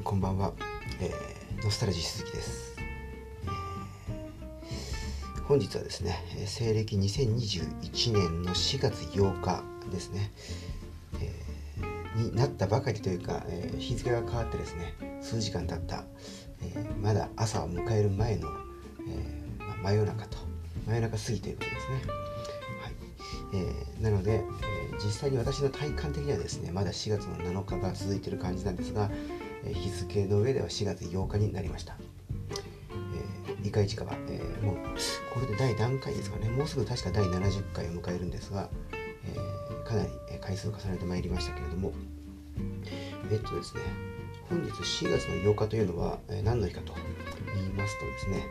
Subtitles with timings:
[0.00, 0.52] んこんばんは、
[1.00, 2.74] えー、ノスタルジー鈴木です、
[3.44, 9.62] えー、本日はですね西暦2021年の4月8日
[9.92, 10.32] ですね、
[11.20, 16.04] えー、になったばかりというか、え日付が変わってですね数時間経った、
[16.62, 18.48] えまだ朝を迎える前の、
[19.08, 20.38] えま真夜中と
[20.86, 22.02] 真夜中過ぎということですね。
[22.82, 22.94] はい。
[23.52, 29.10] えー、なので、えー、実際に私の体感的にはですねまだ4月の7日が続いている感じなんですが、
[29.64, 31.96] 日付の上では4月8日になりました。
[32.50, 34.76] えー、理解時間は、えー、もう
[35.34, 36.48] これで第何回ですかね。
[36.48, 40.08] もうすぐ確か第70回を迎えるんですが、えー、かなり
[40.40, 41.92] 回数を重ねてまいりましたけれども。
[43.30, 43.82] えっとですね
[44.48, 46.92] 本日4月の8日というのは、何の日かと
[47.54, 48.46] 言いますとですね、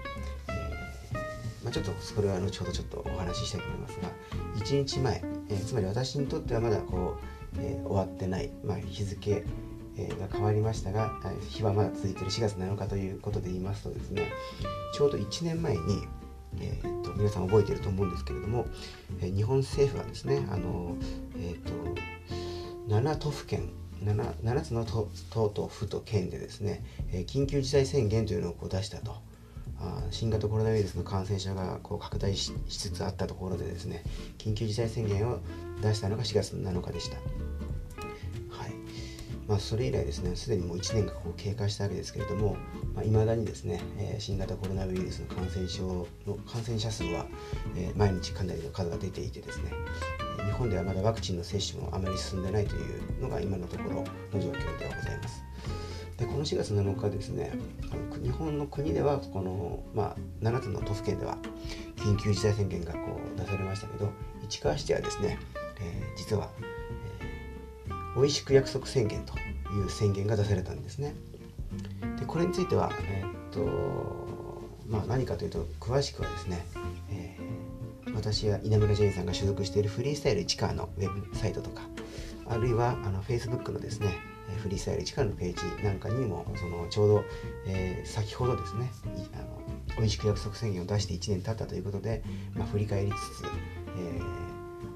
[0.48, 1.14] え
[1.62, 4.10] まあ、ちょっとそれは後ほどちょっとお話ししたいと思いますが
[4.66, 7.18] 1日前、えつまり私にとってはまだこ
[7.54, 9.44] う、え終わってない、まあ、日付
[10.08, 11.12] が変わりましたが
[11.50, 14.32] 日はまだ続いている4月7日ということで言いますとですね
[14.94, 15.80] ちょうど1年前に、
[16.60, 18.66] えーと、皆さん覚えていると思うんですけれども、
[19.22, 20.96] えー、日本政府はですねあの、
[21.38, 21.74] えーと、
[22.88, 23.70] 7都府県
[24.04, 29.30] 7, 7つの都と府と県でですね、えー、緊急事態宣言というのをこう出したと。
[30.12, 34.04] 新型コロナウイルスの感染者がこう拡大しつつあったところでですね
[34.38, 35.40] 緊急事態宣言を
[35.82, 37.18] 出したのが4月7日でした。
[39.50, 42.56] まあ、それ以来ですねすでにもう1年がこう経過したわけですけれどもい
[42.94, 47.26] まあ、未だにですね、えー、新型コロナウイルスの感染症の感染者数は、
[47.76, 49.72] えー、毎日かなりの数が出ていてですね
[50.46, 55.44] 日本ではまだワクチンの接種もあまり進んでないというのが今のところの状況ではございます。
[56.18, 57.54] でこの4月7日ですね
[57.92, 61.38] あの日本の国ではこの、まあ、7つの都府県では
[61.96, 64.12] 緊急事態宣言がこう出されましたけど
[64.44, 65.40] 市川市ではですね、
[65.80, 66.50] えー、実は
[68.16, 71.14] 美味しく約束宣言という宣言が出されたんですね。
[72.20, 74.40] でこれについては、えー、っと
[74.90, 76.66] まあ、何かというと詳しくはですね、
[77.12, 81.84] えー、私や稲村ジェインさんが所属しているフリースタイル市川のウェブサイトとか
[82.48, 84.18] あるいはあの Facebook のですね
[84.64, 87.24] フリースタイル市川のページなんかにもそのちょうど、
[87.68, 88.92] えー、先ほどですね
[89.36, 92.24] あの美味しく約束宣言を出して1年経ったということで、
[92.56, 93.46] まあ、振り返りつつ、
[93.96, 94.39] えー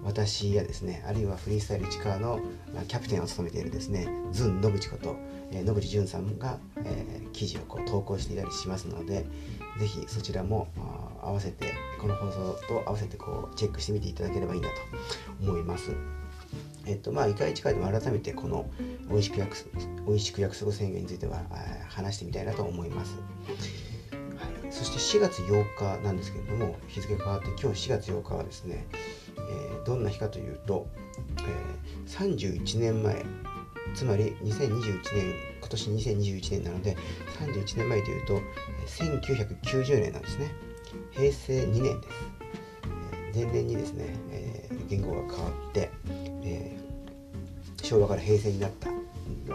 [0.03, 2.40] 私やですねあるいはフリースタイル市川の、
[2.88, 5.16] キャプテンを務めているですねズン野口こと、
[5.52, 9.25] えー、野口淳さんが、えー、記事をこう投稿していたりしますので
[9.80, 10.68] ぜひそちらも
[11.22, 14.75] 合わせてこの放送と合わせてこうチェックしてみていただければいいなと
[15.41, 15.96] 思います。
[16.85, 18.70] えっとまあ、一回一回でも改めてこの
[19.09, 19.56] 美味しく約
[20.06, 21.41] 美味しく約束宣言については
[21.88, 23.16] 話してみたいなと思います。
[24.12, 28.85] はい、そして4月8日なんですけれども日付変わって今日4月8日はですね
[29.49, 30.87] えー、どんな日かというと、
[31.39, 33.25] えー、31年前
[33.95, 34.81] つまり2021
[35.15, 36.97] 年今年2021年なので
[37.39, 38.41] 31年前というと
[38.87, 40.51] 1990年なんですね。
[41.11, 42.13] 平成2年です、
[43.33, 45.89] えー、前年にですね、えー、言語が変わって、
[46.43, 48.95] えー、昭和から平成になったわ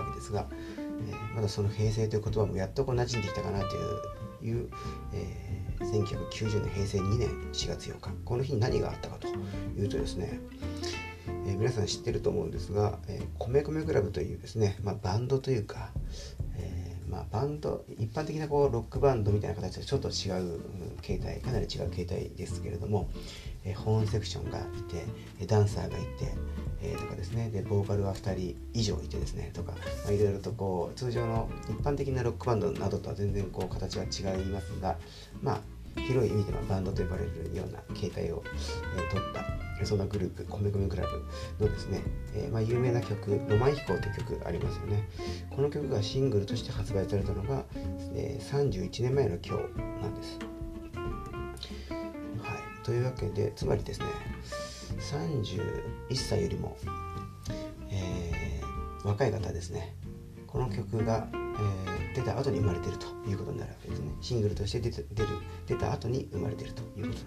[0.05, 4.71] けですが、えー、まだその平成という言葉もやっとこう馴染んできたかなといういう、
[5.13, 8.11] え1990年平成2年4月8日。
[8.25, 10.41] この日に何があったかというとですね、
[11.47, 15.91] えー、皆さん知ってると思うんですが、えー、米米クラブというですね、まあ、バンドというか、
[16.57, 20.61] えー、まあ、バンド一般的なこうロックバンドみたいな形とちょっと違う
[21.01, 23.09] 形態かなり違う形態ですけれども、
[23.65, 24.63] えホーンセクションがい
[25.39, 26.35] てダンサーがいて、
[26.83, 27.51] えー、とかですね。
[27.51, 29.73] でボーカルは2人以上いてですねとか、
[30.05, 34.97] まあ、いろいろとこう通常の一般的なロックバンドなどとは全然こう形は違いますが
[35.43, 35.61] まあ
[36.01, 38.43] 広い意味ではバンドと呼ばれるような形態を、
[38.97, 41.05] えー、取ったそんなグループ米米クラ
[41.59, 42.03] ブのですね、
[42.35, 45.09] えー、まあ、有名な曲「ロマン飛行」という曲ありますよね。
[45.51, 47.65] この曲がシングルとして発売されたのが、
[48.15, 50.39] えー、31年前の今日なんです。
[52.43, 52.85] はい。
[52.85, 54.07] というわけでつまりですね
[54.97, 56.77] 31歳よりも、
[57.91, 59.95] えー、若い方ですね。
[60.47, 64.11] この曲が、えー、出た後に生まれているということになるわけですね。
[64.21, 65.29] シングルとして出て出る
[65.67, 67.27] 出た後に生まれているということなんです。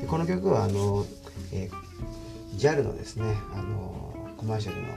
[0.00, 1.04] でこの曲はあの、
[1.52, 4.90] えー、JAL のですねあのコマーシャルのあ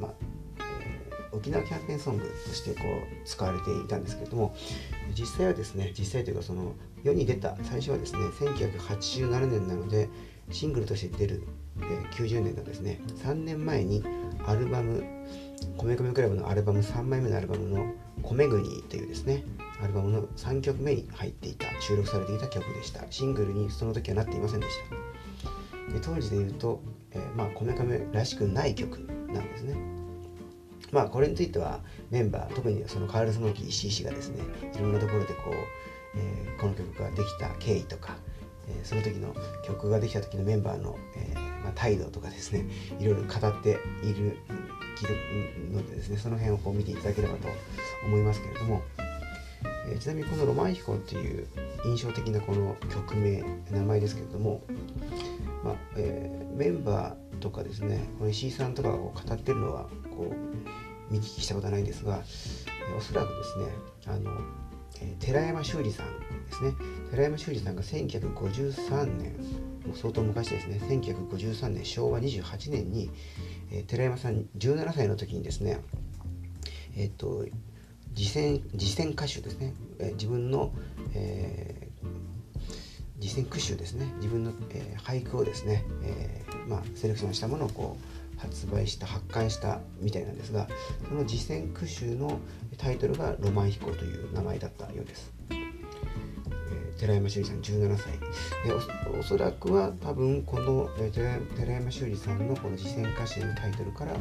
[0.00, 0.14] の、ま
[0.58, 4.54] えー、沖縄キャンペーンソングとしてこう使われていたんですけれども
[5.18, 10.08] 実際はですね実際というかその世に出た最初はですね1987年なので
[10.50, 11.42] シングルとして出る、
[11.78, 14.04] えー、90年のですね3年前に
[14.46, 15.02] アルバム
[15.78, 17.92] 米米クラブのアルバム3枚目のアルバムの
[18.22, 19.44] 「米国」というですね
[19.82, 23.04] アルバムの3曲目に入っていた収録されていた曲でした。
[23.10, 25.92] シングルにその時はなっていませんでした。
[25.92, 26.80] で当時で言うと、
[27.10, 28.98] えー、まあ米米らしくない曲
[29.32, 29.76] なんですね。
[30.92, 31.80] まあこれについては
[32.10, 34.42] メンバー特にそのカール・スモーキー石井氏がですね
[34.74, 35.52] いろんなところでこう、
[36.16, 38.16] えー、この曲ができた経緯とか、
[38.68, 39.34] えー、その時の
[39.64, 42.66] 曲ができた時のメンバーの、えーまあ、態度とかですね
[43.00, 44.36] いろいろ語っている
[45.72, 47.48] のでですねその辺をこう見ていただければと
[48.06, 48.82] 思いますけれども、
[49.88, 51.46] えー、ちなみにこの「ロマン飛行」っていう
[51.86, 54.62] 印象的なこの曲名名前ですけれども、
[55.62, 62.22] まあえー、メンバーとかですねこの石井さんとかがこう語ってるのはこう見聞きしたことはないんですが、
[62.88, 63.66] えー、おそらくですね
[64.06, 64.30] あの、
[65.20, 66.72] 寺山修司さんですね。
[67.10, 69.32] 寺山修司さんが1953年
[69.86, 70.80] もう相当昔ですね。
[70.82, 73.10] 1953年昭和28年に、
[73.70, 75.80] えー、寺山さん17歳の時にですね
[76.96, 77.44] えっ、と
[78.16, 80.72] 自選自選歌手ですね、えー、自分の、
[81.14, 84.12] えー、自選句集ですね。
[84.16, 90.68] 自分の、えー、俳句をですね、えーまあ、セレクションしたものをこう発売した発刊したみたいなんですが
[91.08, 92.38] その自選句集の
[92.78, 95.32] タイトルが「ロマン飛行」という名前だったようです。
[96.98, 98.12] 寺山修司さん17歳。
[98.64, 104.14] でおそらくは多分この、えー、寺山修司さんのこの自選歌詞のタイトルから、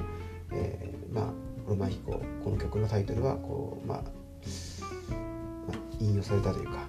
[0.52, 1.34] えー、まあ
[1.68, 6.88] ロマン飛行この曲のタイトルはこう、まあ、まあ、引用されたというか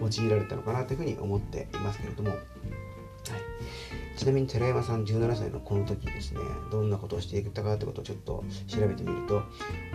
[0.00, 2.40] 用いられたのかなというふうに思っていますけれども、はい、
[4.16, 6.40] ちなみに寺山さん17歳のこの時ですね
[6.70, 9.42] どんなことをしていたかということをちょっと調べてみると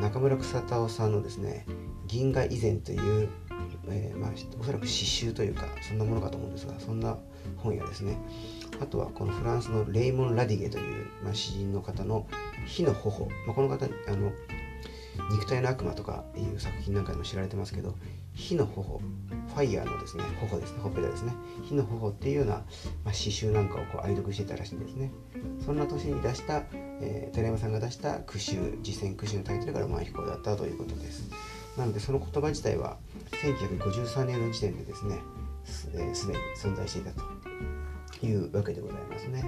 [0.02, 1.66] 中村草田夫さんのですね
[2.08, 3.30] 「銀河以前」という、
[3.88, 7.18] えー、まあ、おそらく詩集というかそんなものかと思うんですがそんな
[7.58, 8.18] 本やですね。
[8.82, 12.28] あとはこのフランスのレイモン・ラディゲという、まあ、詩人の方の
[12.66, 14.32] 「火の頬」まあ、この方あの
[15.32, 17.96] 肉体の悪魔とかいう作品なんかでも知られてますけど
[18.40, 19.02] 火の頬
[19.50, 21.34] ファイヤーのですね頬ですねほっぺたですね。
[21.64, 22.54] 火の頬っていうような、
[23.04, 25.12] まあ、詩集なんかをこう愛読してたらしいんですね。
[25.66, 31.30] そんな年に出した、えー、寺山さんが出した句集実践句集のタイトルがロマン飛行だったということです。
[31.78, 32.98] なのでその言葉自体は
[33.32, 35.20] 1953年の時点でですね
[35.66, 36.14] す、えー、に
[36.56, 39.42] 存在していたというわけでございますね。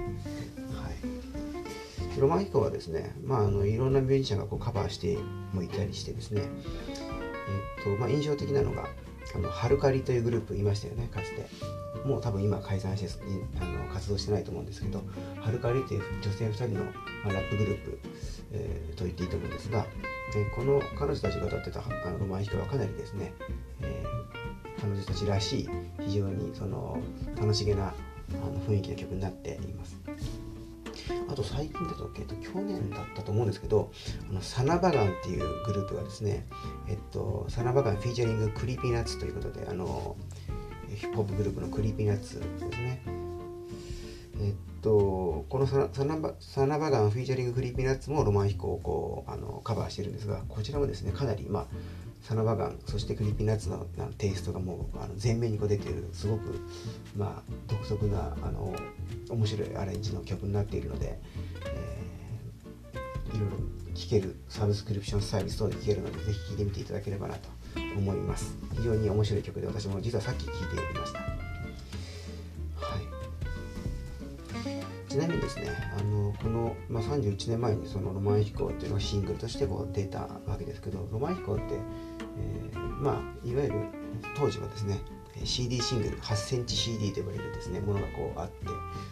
[0.74, 2.20] はい。
[2.20, 5.18] ロマン飛行はですね、まあ、あのいろんなミュージシャンがこうカバーして
[5.52, 6.42] もいたりしてですね、
[7.48, 8.88] えっとまあ、印象的なのが
[9.34, 11.46] あのハルカリというグループいましたよねかつて
[12.06, 13.08] もう多分今解散して
[13.60, 15.02] あの活動してないと思うんですけど
[15.40, 16.90] ハルカリという女性2人の、ま
[17.30, 17.98] あ、ラップグループ、
[18.52, 19.86] えー、と言っていいと思うんですが、
[20.34, 23.32] えこの彼女たちが歌ってたあのロマン飛行はかなりですね、
[23.80, 24.04] え、
[24.80, 25.68] 彼女たちらしい
[26.00, 26.98] 非常にその
[27.40, 27.92] 楽しげなあ
[28.34, 29.96] の雰囲気の曲になっています。
[31.28, 33.90] あと最近だと、えっと、去年だったと思うんですけど、
[34.30, 36.46] あのサナバガンっていうグループがですね、
[36.88, 40.16] えっと、サナバガンフィーチャリングクリーピーナッツということで、あの、
[40.94, 43.02] ヒップホップグループのクリーピーナッツですね。
[44.40, 51.66] えっと、このサナバサナバガンフィーチャリングクリーピーナッツも浪漫飛行をこうあのカバーしてるんですが、こちらもですね、かなり、まあ、
[52.22, 53.86] サナバガンそしてクリーピーナッツの
[54.16, 56.60] テイストがもうあの前面にこう出てるすごく、
[57.16, 58.74] まあ、独特なあの
[59.28, 61.18] 面白いアレンジの曲になっているので、
[61.66, 63.56] えー、いろいろ
[63.94, 67.48] 聴けるサブスクリプションサービス等で聴けるのでぜひ聴いてみていただければなと
[67.96, 68.62] 思います。
[68.74, 70.60] 非常に面白い曲で私も実はさっき聴いて
[70.96, 71.26] いました、は
[75.06, 75.68] い、ちなみにですね
[75.98, 81.62] あのこの、まあ、31年前にその「ロマン飛行」っていうのがシングルとしてこう出たわけですけど「ロマン飛行」って
[82.38, 83.74] えー、まあいわゆる
[84.36, 85.00] 当時はですね
[85.44, 88.54] CD シングル8センチ CD と呼ばれるですねものがこうあって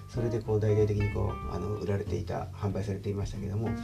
[0.09, 3.77] それでこう大々的にこうあの売られていた販売されていましたけども、えー、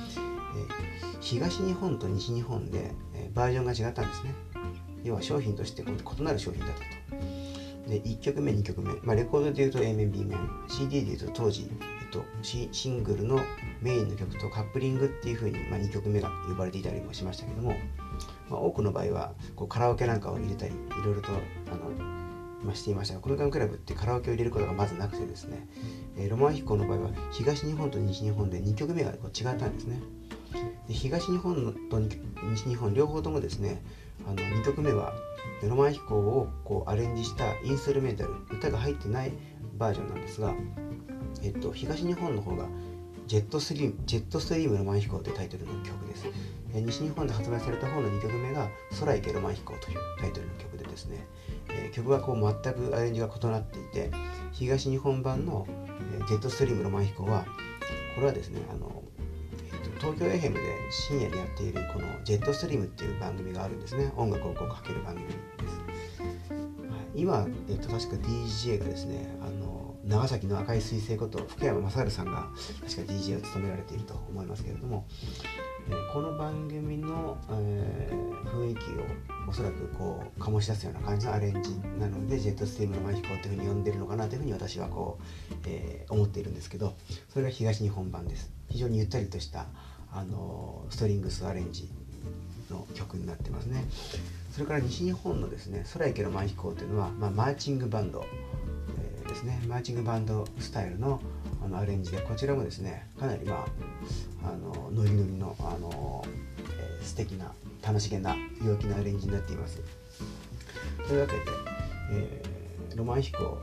[1.21, 4.35] 東日本と西日本で、え、バージョンが違ったんですね。
[5.05, 7.47] 要は商品として異なる商品だったと。
[7.89, 10.39] で1曲目2曲目、まあ、レコードでいうと A 面 B 面
[10.69, 11.71] CD でいうと当時、
[12.03, 13.41] えっと、シシングルの
[13.81, 17.75] メインの曲とカップリングっていうふうに、まあ、2曲目が呼ばれていたりもしましたけども
[18.51, 21.29] まあ、多くの場合はこうカラオケなんかを入れたりいろいろと
[21.73, 21.91] あの、
[22.63, 25.67] まあ、していましたがこのガンクラブってカラオケを入れることがまずなくてですね、
[26.17, 30.01] えー、ロマン飛行の場合は東日本と西日本で2曲目がこう違ったんですね。
[30.89, 33.83] で東日本と西日本両方ともですね
[34.27, 35.13] あの2曲目は
[35.63, 39.33] ロマン飛行をこうアレンジしたインストルメンタル歌が入ってない
[39.79, 40.55] バージョンなんですが、
[41.43, 42.67] えっと、東日本の方が
[43.27, 46.27] ジェットスリームジェットストリームロマン飛行というタイトルの曲です。
[46.75, 48.69] え西日本で発売された方の2曲目が
[49.01, 51.27] 「空行けロマン飛行」というタイトルの曲でですね、
[51.69, 54.11] えー、曲がこう全くアレンジが異なっていて
[54.53, 55.67] 東日本版の、
[56.15, 57.45] えー、ジェットストリームロマン飛行は
[58.15, 59.03] これはですねあの、
[59.73, 64.13] えーと、東京 FM で深夜にやっているこのジェットストリームっていう番組があるんですね。
[64.17, 65.39] 音楽をこうかける番組です、
[67.15, 69.56] 今、えーと、確か DJ がですねあの
[70.07, 72.49] 長崎の赤い彗星こと福山雅治さんが
[72.83, 75.07] 確か DJ を務められていると思いますけれども
[75.89, 79.05] えー、この番組の、えー、雰囲気を
[79.49, 86.97] おそらくこう醸し出すような感じのアレンジなのでジェットスティームのマヒコっていうふうに呼んでるのかなというふうに私はこう、えー、思っているんですけど
[87.33, 88.51] それが東日本版です。
[88.69, 89.67] 非常にゆったりとした
[90.13, 91.89] あのストリングスアレンジ
[92.69, 93.85] の曲になってますね。
[94.51, 98.25] それから西日本のですね「空行けのマヒコ」というのは、まあ、マーチングバンド、
[99.27, 101.21] ですねマーチングバンドスタイルの
[101.65, 103.67] あのアレンジでこちらもですねかなりま
[104.45, 106.25] ああのノリノリのあの、
[106.71, 107.53] えー、素敵な
[107.83, 109.81] 楽しげな陽気なアレンジになっています。
[111.07, 111.43] というわけで、
[112.13, 113.59] えー、ロマン飛行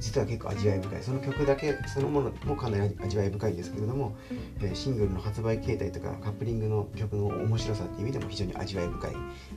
[0.00, 1.02] 実は結構味わい深い。
[1.02, 4.16] その曲だけそのものもかなり味わい深いんですけれども、
[4.60, 9.12] えー、シングルの発売形態とかカップリングの曲の面白さっていう意味でも非常に味わい深い、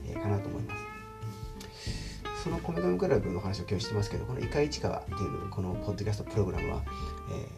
[0.08, 0.89] えー、かなと思います。
[2.42, 6.82] そのコメガムクラブの話を今日してますけどこの「イカ市川」っていうこのポッドキャストプログラムは、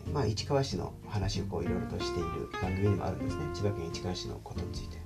[0.07, 3.45] えー、まあ、市川市の話をこういろいろとしている番組でもあるんですね。
[3.55, 4.97] 千葉県市川市のことについて。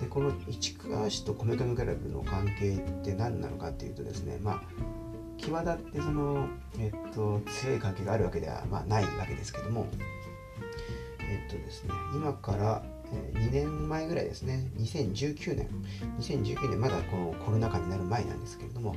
[0.00, 4.62] でこの市川市とコメガムクラブの関係って何なのかっていうとですねまあ
[5.36, 9.86] 際立ってその、えっと、強い関係があるわけでは、まあ、ないわけですけども
[11.20, 12.82] えっとですね今から
[13.34, 14.70] 2年前ぐらいですね。
[14.78, 15.68] 2019年。
[16.20, 18.94] 2019年まだこのコロナ禍になる前なんですけれども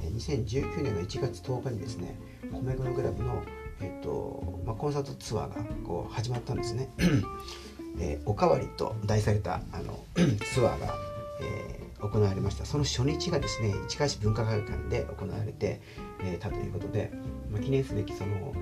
[0.00, 2.14] 2019年の1月10日にですね
[2.50, 3.42] 米米クラブの、
[3.80, 6.88] えっとまあ、コンサートツアーがこう始まったんですね、
[7.98, 10.04] えー、おかわりと題されたあの
[10.52, 10.94] ツアーが、
[11.40, 12.64] えー、行われました。
[12.64, 15.80] その初日がですね市川市文化会館で行われて、
[16.20, 17.10] えー、たということで、
[17.50, 18.52] まあ、記念すべきその、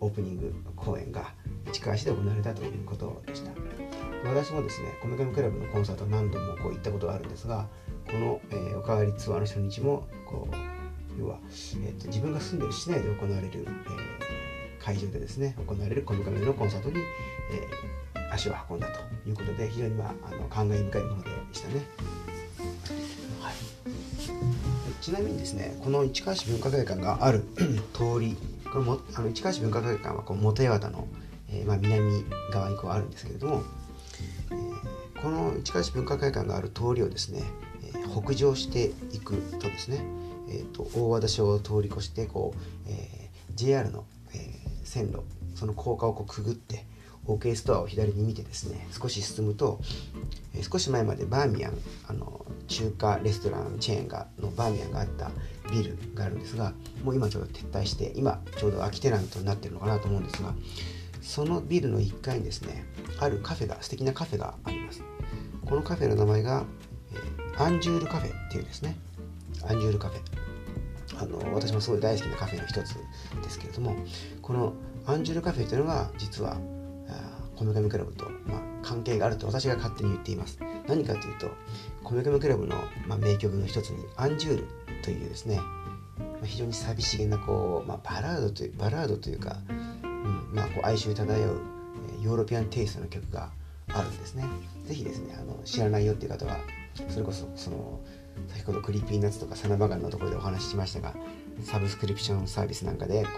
[0.00, 1.32] オープニング公演が
[1.72, 3.50] 市川市で行われたということでした
[4.24, 7.66] 私もですねコメコメクラブのコンサート何度もこう行ったことがあるんですが
[8.06, 16.96] この、えー、おかわりツアーの初日もこう要は、えーと、自分が住んでる市内で行われる、えー、会場でですね行われるコメコメのコンサートに、
[18.14, 21.86] えー、足を運んだということで非常に、まあ、あの感慨深いものでしたね。
[23.40, 23.54] はい、
[25.00, 27.44] ちなみにですねこの市川市文化会館がある
[27.94, 28.36] 通り
[28.72, 31.08] これもあの市川市文化会館はこう元八幡の、
[31.50, 33.62] えーまあ、南側にこうあるんですけれども
[34.50, 37.42] えこの市川市文化会館がある通りをですね、
[37.84, 40.00] えー、北上していくとですね、
[40.48, 45.20] えーと、大和田署を通り越してこう、え、JR の、え、線路
[45.54, 46.84] その高架をこうくぐって
[47.26, 49.80] OK ストアを左に見てですね少し進むと、
[50.54, 51.72] え、少し前までバーミヤン
[52.06, 55.30] あの中華レストランチェーンがのバーミヤンがあった
[55.70, 56.72] ビルがあるんですが
[57.04, 60.54] もう今ちょうど撤退して今ちょうど空きテナントになってるのかなと思うんですが
[61.20, 62.84] そのビルの1階にですね
[63.20, 65.02] あるカフェが素敵なカフェがあります。
[65.64, 66.64] このカフェの名前が、
[67.12, 68.96] えー、アンジュールカフェっていうですね
[69.68, 70.20] アンジュールカフェ。
[71.20, 72.94] あの私もすごい大好きなカフェの一つ
[73.42, 73.96] ですけれども
[74.40, 74.72] この
[75.06, 76.56] アンジュールカフェというのが実は
[77.58, 80.60] こめかみクラブと、まあ、関係があると私が勝手に言っています。
[80.86, 81.50] 何かというと
[82.08, 82.74] こめかみクラブの、
[83.06, 84.68] まあ、名曲の一つにアンジュール
[85.02, 85.56] というですね、
[86.16, 91.60] まあ、非常に寂しげなこう、まあ、バラードというバラードというか、うんまあ、こう哀愁漂う
[92.22, 93.50] ヨーロピアンテイストの曲が
[93.92, 94.44] あるんですね。
[94.86, 96.56] ぜひですね、あの知らないよっていう方は、
[97.10, 98.00] それこそその
[98.48, 101.14] 先ほどクリーピーナッツとかサナバガンのところでお話ししましたが、
[101.62, 103.28] サブスクリプションサービスなんかでこ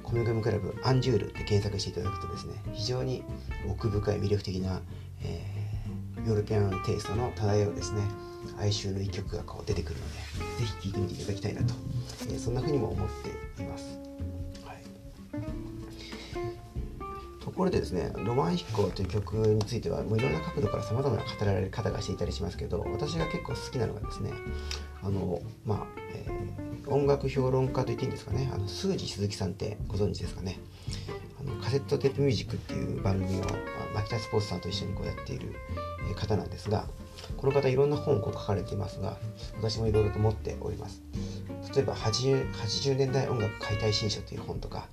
[0.00, 3.22] うコミコミクラブアンジュールって検索していただくとですね、非常に
[3.70, 4.82] 奥深い魅力的な、
[5.22, 5.81] えー、
[6.26, 8.02] ヨーロピアンテイストの漂うですね、
[8.60, 11.74] 哀愁の一曲がこう出てくるので、ぜひ聴いてみていただきたいなと、
[12.28, 13.08] えー、そんな風にも思っ
[13.56, 14.01] ています。
[17.52, 24.30] ところでですね「浪漫飛行」という曲についてはもういろんな角度からさまざまな語られ方がしていたりしますけど私が結構好きなのがですね
[25.02, 30.58] あのまあ、えー、音楽評論家と言っていいんですかねあのスージー鈴木さんってご存知ですかね。
[31.40, 33.44] あのカセットテープミュージックっていう番組を
[33.94, 35.54] 牧田スポーツさんと一緒にこうやっている
[36.16, 36.86] 方なんですが
[37.36, 39.16] この方いろんな本をこう書かれていますが
[39.56, 41.02] 私もいろいろと持っております。
[41.74, 44.88] 例えば 80, 80年代音楽解体新書という本とか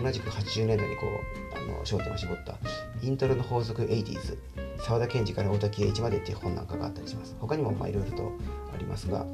[0.00, 2.56] 同じく80年代にこうあの焦点を絞った
[3.02, 4.38] イントロの法則 80s
[4.78, 7.36] 沢田研二から大滝栄一までっていう本なんかがあったりします。
[7.40, 8.32] 他にもいろいろと
[8.72, 9.26] ありますが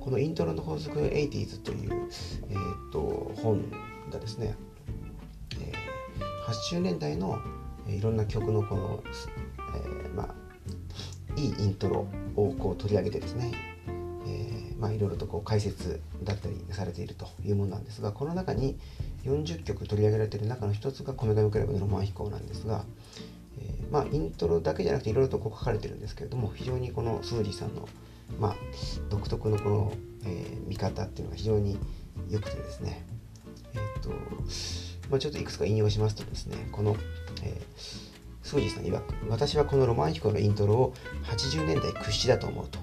[0.00, 2.08] このイントロの法則 80s という、
[2.48, 3.70] えーと、本
[4.10, 4.56] がですね、
[5.60, 7.38] えー、80年代の
[7.86, 9.02] いろんな曲のこの、
[9.76, 10.49] えー、まあ
[11.40, 12.06] いいイントロ
[12.36, 13.52] をこう取り上げてですね、
[14.26, 18.78] えー、まあいろいろとこう解説だったりされているというものなんですがこの中に、
[19.24, 22.84] 40曲取り上げられている中の一つが「こめかみクラブのロマン飛行」なんですが、
[23.58, 27.88] えー、まあイントロだけじゃなくていろいろとこう書かれてるんですけれども非常にこのスージーさんの、
[28.38, 28.56] まあ、
[29.10, 29.92] 独特のこの、
[30.24, 31.78] えー、見方っていうのが非常に
[32.30, 33.04] 良くてですね
[33.74, 34.10] えっ、と、
[35.10, 36.96] まあ、ちょっといくつか引用しますとですねこの、
[37.42, 38.09] えー、
[38.50, 42.80] スージさん曰く私はこのロマンヒコのイントロを80年代屈指だと思うと、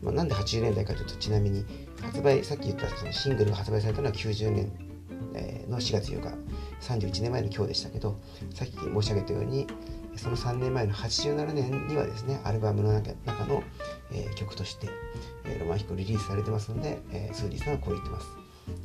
[0.00, 1.64] まあ、なんで80年代かというとちなみに
[2.00, 4.70] 発売さっき言ったそのシングルが発売されたのは90年
[5.68, 6.36] の4月8日
[6.80, 8.20] 31年前の今日でしたけど
[8.54, 9.66] さっき申し上げたように
[10.14, 13.10] その3年前の87年にはですねアルバムの中
[13.46, 13.64] の、
[14.12, 14.88] えー、曲として、
[15.46, 18.26] えー、浪漫飛行リリースされてますので、えー、スージーさんはこう言ってます、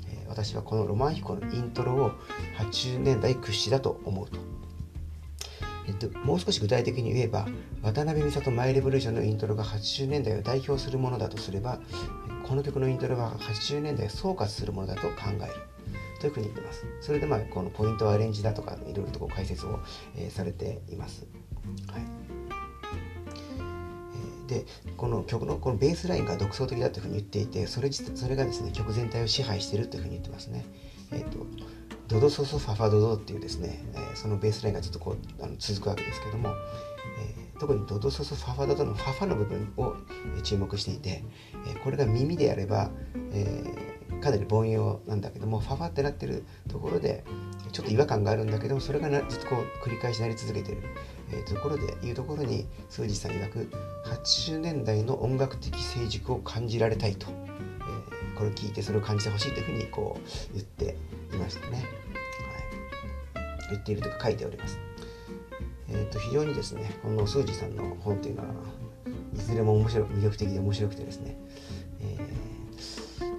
[0.07, 2.11] え私はこの浪漫飛行のイントロを
[2.57, 4.62] 80年代屈指だと思うと。
[5.87, 7.47] えっと、もう少し具体的に言えば
[7.81, 11.79] 渡辺美里マイレボリューションのイントロが80年代を代表するものだとすれば
[12.47, 15.53] この曲のイントロは80年代を総括するものだと考える
[16.19, 16.85] というふうに言ってます。
[17.01, 19.79] それでまあこのポイントアレンジだとかいろいろとこう解説を、
[20.15, 21.27] えー、されています。
[21.91, 22.23] はい
[24.47, 24.65] で
[24.97, 30.65] この曲のこのベースラインが独創的だというふうに言っていてそれそれがですね曲全体を支配しているというふうに言ってますね。
[31.11, 31.45] えーと、
[32.07, 39.95] ドドソソファファドドっていうですね、えー、そのベースラインがずっとこうあの続くわけですけども、えー、特にドドソソファファドドのファファの部分を
[40.43, 41.23] 注目していて、
[41.67, 42.89] え、これが耳であれば、
[43.31, 43.63] え
[44.23, 47.25] かなり凡庸なんだけどもファファってなってるところで
[47.73, 50.81] ちょっと違和感があるんだけどもそれがずっとこう繰り返しなり続けてる、
[51.31, 53.69] えー、ところでいうところに数字さん曰く
[54.05, 60.95] 80年代の音楽的成熟を感じられたいと、えー、これを聞いてそれを感じてほしいというふうにこう言って
[61.35, 61.85] いましたね、
[63.33, 64.79] はい、言っているというか書いております。
[65.89, 68.49] えー、と非常にですねこの数字さんの本というのは
[69.35, 71.37] いずれも面白魅力的で面白くてですね、
[72.01, 72.43] えー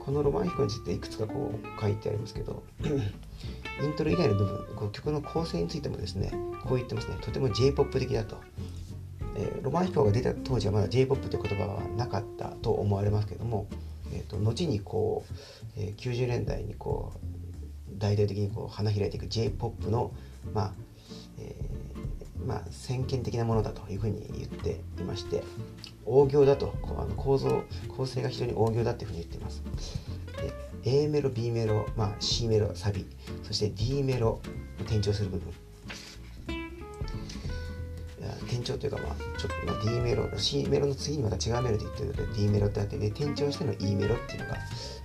[0.04, 6.30] このロマン飛行についていくつかこう書いてありますけど イントロ以外の部分こう曲の構成についてもですね
[6.62, 7.16] こう言ってますね。
[7.22, 8.36] とても J−POP 的だと、
[9.36, 13.66] えー、ロマン飛行が出た当時はまだ J−POP という言葉はなかったと思われますけども、
[14.12, 15.24] えーと、後にこ
[15.76, 17.33] う、えー、90年代にこう
[18.04, 20.12] 大々的にこう花開いていく J−POP の
[20.52, 20.72] まあ、
[21.38, 25.42] えー、まあ、先見的なものだというふうに言っていまして
[26.04, 29.62] 大行だとこうあの構造構成が非常に大行だっていうふうに言っています。
[30.86, 33.06] A メロ B メロ、まあ、C メロサビ
[33.42, 34.38] そして D メロ
[34.80, 35.50] 転調する部分。
[38.46, 44.58] 転調というか、まあ、ちょっと、まあ、D メロ C メロの次にまた違うメロで言ってるので D メロってあってで転調しての E メロっていうのが、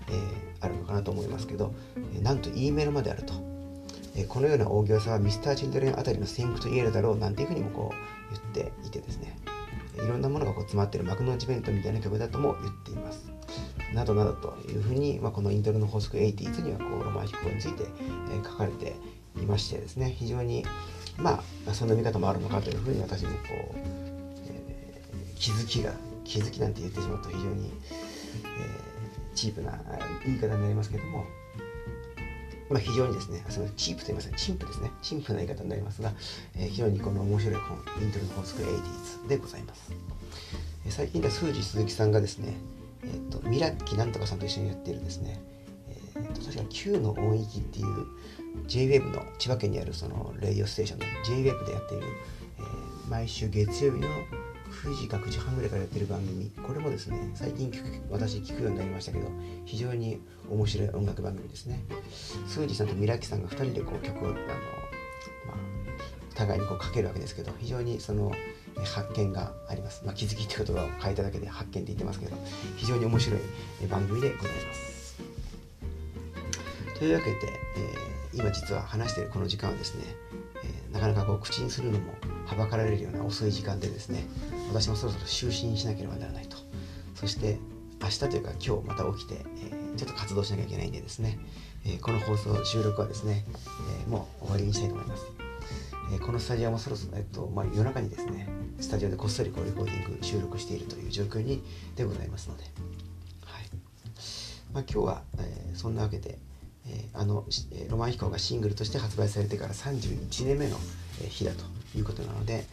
[0.10, 1.74] えー、あるのかなと思いますけど、
[2.16, 3.34] えなんと E メロまであると、
[4.16, 9.38] え、このような大行さはミスター・チルドレンあたりの先駆と言えるだろうなんていうふうにもこう言っていてですね。
[9.96, 13.32] いろんなものがこう詰まっている幕の内弁当みたいな曲だとも言っています。
[13.94, 17.88] などなどというふうに、まあ、このイントロの法則 80s にはこうロマン飛行について、え、
[18.44, 18.96] 書かれて
[19.38, 20.16] いましてですね。
[20.18, 20.66] 非常に
[21.18, 23.36] まあそんな見方もあるのかというふうに私もこ
[23.74, 23.78] う、
[24.48, 25.94] えー、気づきが
[26.24, 27.72] 気づきなんて言ってしまうと非常に、
[28.44, 28.79] えー、
[29.36, 29.80] チープな
[30.26, 31.26] 言い方になりますけども
[32.70, 36.14] まあ、非常にですね、そのチープと言いますか、チンプですね、チンプな言い方になりますが、
[36.56, 39.92] えー、非常にこの面白い本、イントロの法則 80s でございます。
[40.86, 42.54] えー、最近では、スージ鈴木さんがですね、
[43.04, 45.40] えっ、ー、と、ミラッキなんとかさんと一緒にやっているですね、
[46.16, 48.06] えー、と確か Q の音域っていう
[48.68, 52.08] JWEB の千葉県にあるそのレイオステーションの JWEB でやっている、
[52.60, 54.08] えー、毎週月曜日の
[54.84, 56.52] 9時か9時半ぐらいからやってる番組。
[56.66, 57.72] これもですね最近
[58.10, 59.28] 私聞くようになりましたけど
[59.66, 61.84] 非常に面白い音楽番組ですね。
[62.48, 68.32] スージさんとミラキさんが2人でこう曲をあの、まあ、互いにこうかけるわけですけど非常にその
[68.86, 72.38] 発見があります、まあ、気づきって言葉を変えただけで発見って言ってますけど
[72.78, 73.40] 非常に面白い
[73.90, 74.90] 番組でございます。
[76.98, 77.38] というわけで、
[78.34, 80.04] えー、今実は話しているこの時間はですね、
[80.92, 82.14] なかなかこう口にするのも
[82.46, 84.24] はばかられるような遅い時間でですね
[84.70, 86.58] 私もそろそろ就寝しなければならないと。
[87.16, 87.60] そして
[88.02, 91.38] 明日というか今日また起きて、えー、ちょっと活動しなきゃいけないんでですね、
[91.86, 93.44] えー、この放送収録はですね、
[94.04, 95.26] えー、もう終わりにしたいと思います、
[96.16, 98.48] えこのスタジオもそろそろ、えっとまあ、夜中にですね
[98.80, 101.62] スタジオでこっそりこうレコーディング収録しているという状況に
[101.98, 103.66] でございますので、はい。
[104.74, 106.40] まあ、今日は、えそんなわけで、
[106.88, 110.78] えあの、えロマン飛行がシングルとして発売されてから31年目の
[111.28, 111.64] 日だと
[111.98, 112.66] いうことなので、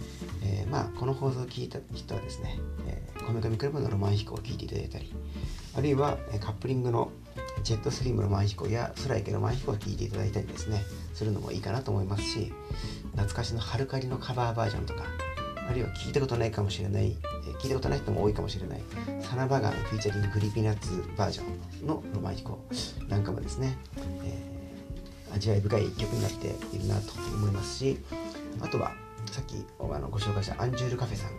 [0.43, 5.13] えー、まあこの放送を聞いた人はですね、えー、こめかみクラブのロマン飛行を聞いていただいたり
[5.75, 7.11] あるいはカップリングの
[7.63, 10.83] ジェットスリームロマン飛行や空行けロマン飛行を聞いていただいたりですね
[11.15, 12.53] するのもいいかなと思いますし
[13.13, 15.05] 懐かしのハルカリのカバーバージョンとか
[15.69, 17.17] あるいは聞いたことないかもしれない、
[17.49, 18.81] え、聞いたことない人も多いかもしれない
[19.21, 22.59] サナバガンフィーチャリンググリピナッツバージョンのロマン飛行
[23.09, 23.77] なんかもですね、
[24.23, 27.99] えー、味わい深い曲になっているなと思いますし
[28.61, 28.93] あとは
[29.31, 31.31] さっきあのご紹介したアンジュールカフェさん、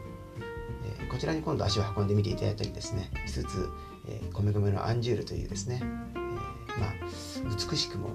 [1.00, 3.70] えー、こちらに今度足を運んでみていただいたりですねしつつ、
[4.08, 6.94] えー、米米のアンジュールというですね、えー、まあ、
[7.70, 8.10] 美しくも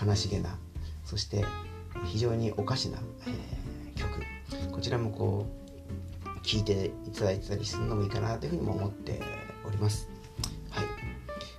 [0.00, 0.58] 悲しげな
[1.04, 1.44] そして
[2.06, 3.58] 非常におかしな、え
[3.98, 4.70] 曲。
[4.70, 5.46] こちらもこ
[6.24, 9.20] う聞いていただいたりするのもいいかなというふうにも思って
[9.66, 10.07] おります。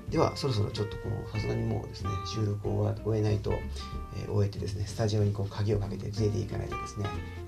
[0.09, 3.51] ではそろそろちょっとこうさすがにもうですね収録を終えないと、
[4.17, 7.05] えー、終えてですねスタジオにこう鍵をかけて出ていかないとですね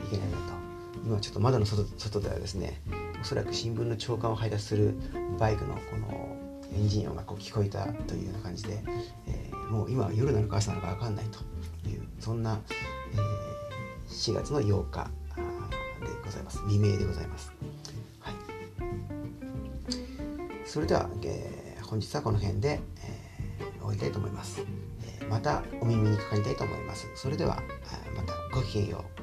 [0.07, 0.61] いけないなと。
[1.03, 2.79] 今ちょっと窓の外外ではですね
[3.19, 4.95] おそらく新聞の朝刊を配達する
[5.39, 6.37] バイクのこの
[6.73, 8.83] エンジン音がこう聞こえたというような感じで、
[9.27, 11.25] えー、もう今は夜なのか朝なのか分かんない
[11.83, 12.59] というそんな、
[13.13, 13.21] えー、
[14.07, 16.59] 4月の8日でございます。
[16.59, 17.51] 未明でございます、
[18.19, 18.33] はい、
[20.65, 24.63] それでは、えー、本日はこの辺で、えー、終わりたいと思います、
[25.21, 27.05] え、またお耳にかかりたいと思います。
[27.15, 27.61] それでは
[28.15, 29.20] またごきげんよう。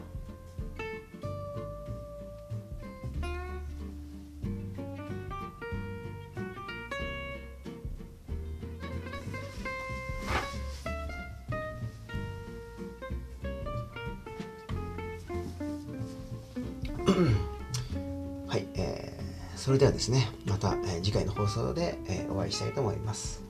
[19.99, 20.31] ですね。
[20.47, 23.43] また、え、次回の放送で、え、お会いしたいと思います。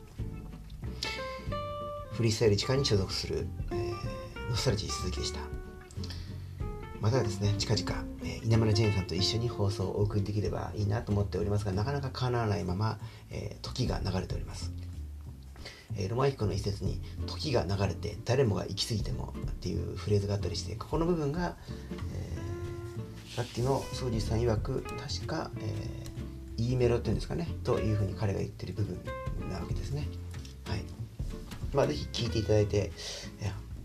[2.13, 3.93] フリースタイル時間に所属する、え、
[4.49, 5.41] ノスタルジー鈴木でした。
[7.03, 12.99] またですね近々、え、稲村ジェーンさんと一緒に放送をお送りできればいいなと思っておりますがなかなか叶わないまま、
[13.31, 14.73] え、時が流れております。
[15.99, 21.57] え、ロマンヒコの一節に「時が流れて誰もが行き過ぎても」っていうフレーズがあったりしてここの部分が、
[22.15, 22.49] えー
[23.39, 26.18] さっきの宗司さん曰く確か、えー、
[26.59, 29.01] E メロっていうんですかねというふうに彼が言ってる部分
[29.51, 30.09] なわけですね。
[30.67, 30.83] はい。
[31.73, 32.93] まあぜひ聴いていただいて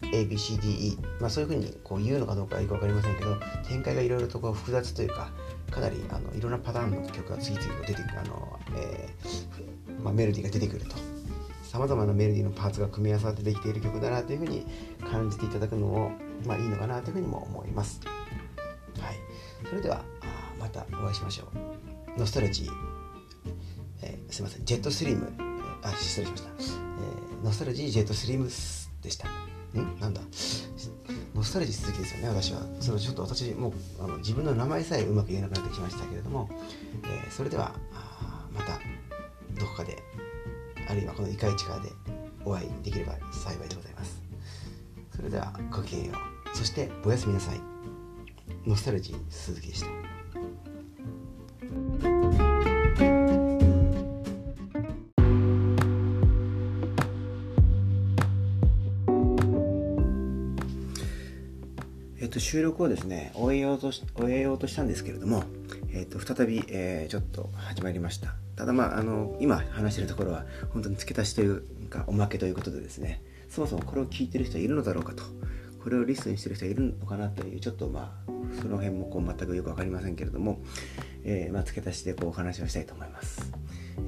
[0.01, 5.29] ABCDE、まあ、そういうふうにこう言うのかどうかよく分かりませんけど展開がいろいろとこう複雑というか
[5.71, 10.95] かなりあのいろんなパターンの曲が次々と出てくるあの、えーまあ、メロディーが出てくると。
[11.63, 14.63] さまざまなメロディーのパーツが組み合わさってできている曲だなというふうに
[15.09, 16.11] 感じていただくのも、
[16.45, 17.99] まあ、いいのかなというふうにも思います。
[18.99, 19.15] はい。
[19.67, 20.03] それでは
[20.59, 21.72] またお会いしましょう。
[22.17, 22.71] ノスタルジー、
[24.03, 24.65] えー、すいません。
[24.65, 25.31] ジェットスリム、
[25.81, 29.27] あ失礼しました、えー、ノスタルジージェットスリムスでした。
[29.27, 29.99] ん？
[29.99, 30.21] なんだ？
[31.33, 32.61] ノスタルジー続きですよね私は。
[32.79, 36.47] そのちょっと私もうあの自分の名前さえうまく言えなくなってきましたけれども、
[37.03, 37.73] えー、それでは
[38.53, 38.79] また
[39.59, 39.97] どこかで
[40.87, 41.89] あるいはこのイカイチカで
[42.45, 44.21] お会いできれば幸いでございます。
[45.15, 46.13] それではごきげんよ
[46.53, 46.57] う。
[46.57, 47.59] そしておやすみなさい。
[48.67, 49.87] ノスタルジー鈴木でした。
[62.33, 65.43] と、収録をですね終えようとし終えようとしたんですけれども、
[65.93, 68.35] えっと、再び、えー、ちょっと始まりました。
[68.55, 75.23] ただまああの今話してるところは本当に付け足しというかおまけということでですねそもそもこれを聞いてる人はいるのだろうかと
[75.83, 80.59] これをリスンしてる人はいるのかなというちょっとまあその辺もこう全くよく分かりませんけれども、
[81.23, 83.51] えー、まあ、付け足しでこうお話をしたいと思います、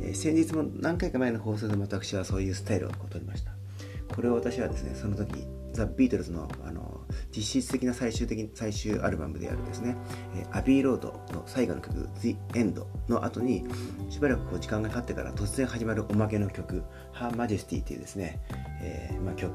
[0.03, 3.54] え、先日も何回か前の放送で私はそういうスタイルを取りました。
[4.15, 7.01] これを私はですねその時ザ・ビートルズのあの
[7.35, 9.95] 実質的な最終的最終アルバムであるですね、
[10.35, 13.65] え、アビーロードの最後の曲 The End の後に
[14.09, 18.39] しばらくこう時間が経ってから突然始まるおまけの曲 Her Majesty というですね、
[18.81, 19.53] えーまあ、曲、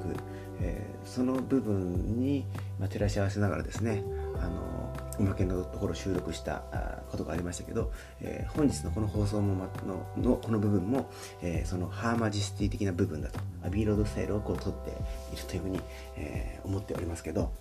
[0.60, 2.46] えー、その部分に、
[2.78, 4.04] ま、照らし合わせながらですね
[4.40, 4.70] あの
[5.18, 6.62] おまけのところ収録した
[7.10, 11.10] ことがありましたけど、えー、本日のこの放送もののこの部分も、
[11.42, 15.80] えー、そのハーマジスティ的な部分だとアビーロードスタイルをこう取っているというふうに、
[16.16, 17.52] えー、思っておりますけど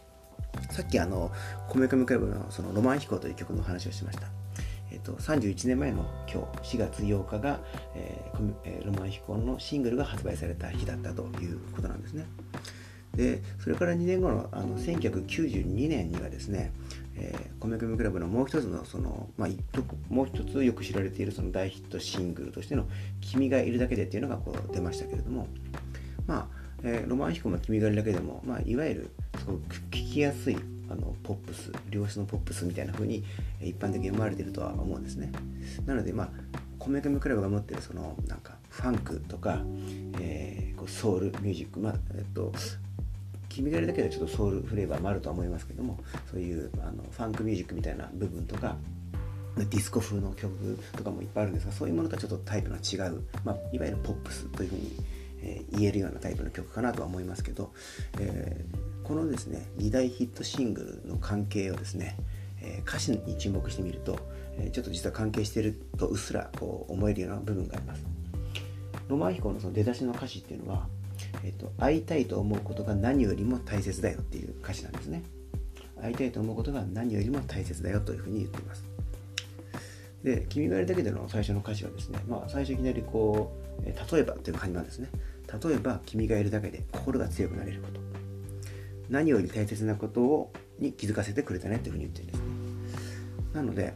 [0.71, 1.31] さっきあの
[1.67, 4.27] 「コメコメクラブの」その「ロマン飛行」という曲の話をしました。
[4.91, 7.59] えーと、31年前の今日4月8日が、
[7.93, 12.25] えー、ロマン飛行のシングルが発売された日だったということなんですね。
[13.15, 16.71] でそれから2年後のあの1992年にはですね、
[17.15, 19.49] えー、米組クラブのもう一つのその、まあ、
[20.09, 22.87] もう一つよく知られているその大ヒットシングルとしての
[23.21, 25.47] 「君がいるだけで」っていうのがこう出ましたけれども
[26.27, 26.47] まあ、
[26.83, 30.57] えー、ロマン飛行も君がいるだけでも、まあ、いわゆるすごく聞きやすい
[30.89, 33.23] あのポップス良質のポップスみたいな風に
[33.61, 35.31] 一般的に読まれているとは思うんですね。
[35.85, 36.29] なのでまあ
[36.79, 39.61] 米米クラブが持ってるそのなんかファンクとか、
[40.19, 42.51] えー、こうソウルミュージックまあえっと
[43.49, 45.99] 君がいるだけでちょっとソウルフレーバーもあるとは思いますけども
[46.31, 48.77] そういうあのファンクミュージックみたいな部分とか
[49.57, 54.91] ディスコ風の曲とかもいっぱいあるんですがそういうものとはちょっとタイプの違う、まあ、いわゆるポップスというふうに、
[55.41, 57.73] えー、言えるようなタイプの曲かなとは思いますけど、
[58.19, 62.15] えー、このですね2大ヒットシングルの関係をですね、
[62.61, 64.17] えー、歌詞に注目してみると、
[64.57, 68.03] えちょっと実は関係してるとうっすらこう思えるような部分があります。
[69.09, 70.87] ロマン飛行のその出だしの歌詞っていうのは
[71.43, 75.23] えっと、会いたいと思うことが何よりも大切だよっていう歌詞なんですね。
[76.01, 78.83] 会いたいと思うことが何よりも大切だよというふうに言っています。
[80.23, 85.09] で「君がいるだけで」の最初の歌詞はですね、まあ、最初いきなりこう「例えば」という感じなんですね。
[85.63, 87.99] 例えば君がいるだけで心が強くなれること。
[89.09, 92.45] 何より大切なことをに気づかせてくれたねというふうに言ってるんですね。
[93.53, 93.93] なので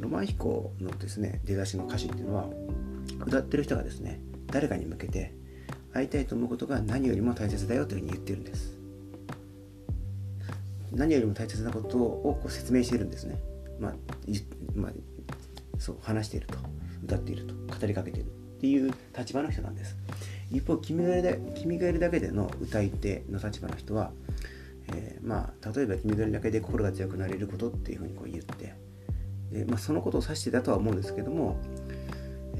[0.00, 2.48] ロマン飛行のですね出だしの歌詞っていうのは
[3.26, 4.20] 歌ってる人がですね
[4.50, 5.34] 誰かに向けて
[5.94, 8.74] 会いたいと思うことが何よりも大切だよというふうに言ってるんです。
[10.92, 13.40] 何よりも大切なことをこう説明しているんですね。
[13.78, 13.94] まあ、
[14.74, 14.92] まあ、
[15.78, 16.58] そう話していると。
[17.04, 17.54] 歌っていると。
[17.54, 18.30] 語りかけているっ
[18.60, 19.96] ていう立場の人なんです。
[20.50, 24.10] 一方君がいる君がいるだけでの歌い手の立場の人は、
[24.88, 28.74] えー、まあ例えば君がいるだけで心が強くなれることっていうふうにこう言って。
[29.52, 31.60] で、まあ、そのことを指してたとは思うんですけども、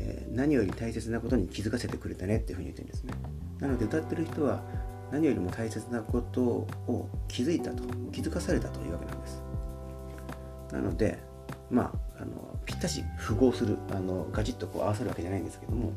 [0.06, 3.14] えー、何より大切なことに気づかせてくれたねっていうふうに言ってるんですね。
[3.58, 4.62] なので歌ってる人は
[5.10, 9.42] 何よりも大切なことを気づいたと気づかされたというわけなんです。
[10.72, 11.18] なので
[11.70, 15.92] まああのぴったし符合するあのガチッとこう合わせるわけじゃないんですけども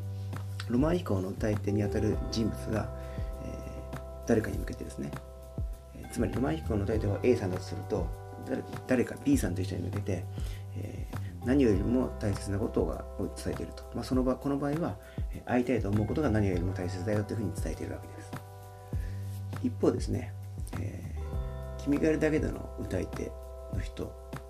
[0.68, 2.88] ロマン以降の歌い手にあたる人物が、
[3.44, 5.10] えー、誰かに向けてですね、
[5.96, 8.06] えー、つまりロマン飛行の歌い手は A さんだとすると
[8.86, 10.24] 誰か B さんという人に向けて、
[11.44, 14.96] 何よりも大切なことが伝えていると、まあ、その場この場合は
[15.46, 18.32] 会いたいと思うことが何よりも大切だよというふうに伝えているわけです。
[19.62, 20.32] 一方ですね、
[20.78, 23.32] えー、君がいるだけでの歌い手
[23.74, 24.04] の人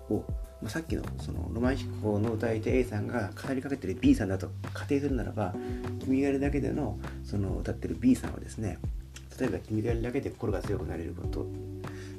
[0.09, 0.23] を
[0.61, 5.55] まあ、さっきのそのロマン飛行の歌い手 A さんが語りかけてる B さんだと仮定するならば
[6.01, 8.77] 君がいるだけでのその歌ってる B さんはですね
[9.39, 11.47] 例えば君がいるだけで心が強くなれること、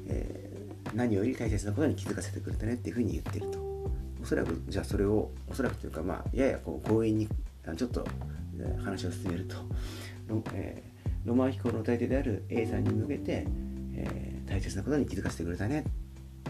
[0.07, 3.70] えー、何より大切なことに気づかせてくれたねっていうふうに言ってると。
[4.21, 7.27] おそらくじゃあそれをおそらくというかまあややこう強引に
[7.75, 8.05] ちょっと
[8.83, 9.55] 話を進めると。
[10.27, 13.45] ロ,、えー、ロマン飛行の歌い手である A さんに向けて、
[13.95, 15.83] えー、大切なことに気づかせてくれたね。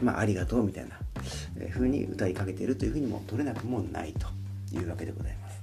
[0.01, 0.97] まあ、ありがとうみたいな
[1.59, 4.27] え風に歌いかけているというふうにも取れなくもないと。
[4.73, 5.61] いうわけでございます。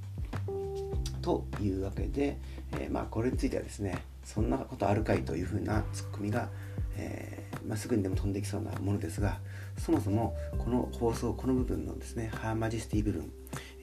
[1.23, 2.39] というわけで、
[2.73, 6.49] えー、まあ、これについてはですねそんなことあるかいというふうなツッコミが、
[6.99, 9.39] えー、まあ、すぐにでも飛んできそうなものですが
[9.79, 13.31] そもそもこの放送この部分のですねハーマジスティ部分、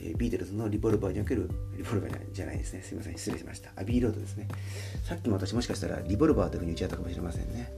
[0.01, 2.82] えー、ビートルズのリボルバーにおけるリボルバーじゃないですね。
[2.82, 3.17] すいません。
[3.17, 3.71] 失礼しました。
[3.78, 4.47] アビーロードですね。
[5.04, 7.71] さっきも私もしかしたらリボルバーというふうに言っちゃったかもしれませんね。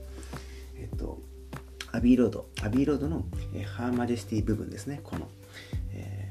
[0.76, 1.20] えっと
[1.92, 3.24] アビーロード、アビーロードの、
[3.54, 5.26] え、ハーマジェスティ部分ですね、この、
[5.94, 6.30] え、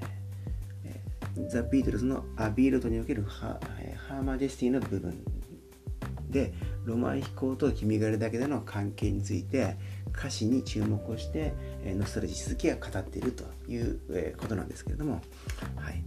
[1.50, 5.24] ザ・ビートルズのアビーロードにおけるハ,、えー、ハーマジェスティの部分
[6.30, 6.54] で、
[6.88, 9.76] 浪漫飛行と君がいるだけでの関係について、
[10.18, 15.22] 歌詞に注目をして、え、ノスタルジー続きが語っているという、え、ことなんですけれども、
[15.76, 16.02] はい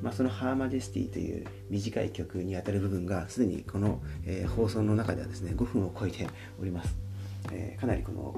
[0.00, 6.28] まあ、そのハーマジェスティという短い曲にあたる部分がすでにこの、え、放送の中ではですね5分を超えて
[6.60, 6.96] おります。
[7.50, 8.34] え、かなりこの、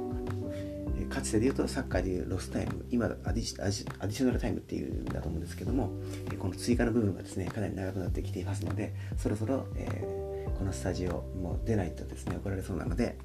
[0.97, 5.91] え、かつてで言うとサッカーでいうロスタイム今アディアディショナルタイムっていうんだと思うんですけども、
[6.33, 10.22] え、この追加の部分がですねかなり長くなってきていますのでそろそろ、えー、
[10.59, 13.17] このスタジオも出ないとですね怒られそうなので、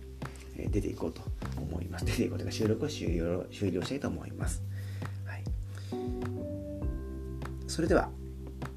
[0.57, 1.21] えー、出ていこうと
[1.57, 2.05] 思います。
[2.05, 4.63] 出ていこうというか収録を終了終了したいと思います、
[5.25, 5.43] はい、
[7.67, 8.09] それでは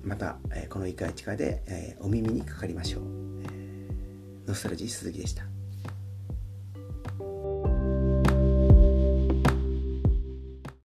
[0.02, 3.02] また、えー、この1回1回で、えー、お耳にかかりましょう、
[3.44, 5.44] えー、ノスタルジー鈴木でした